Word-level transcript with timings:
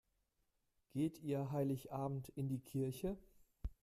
Geht 0.93 1.19
ihr 1.21 1.51
Heiligabend 1.51 2.29
in 2.29 2.47
die 2.49 2.57
Kirche? 2.63 3.19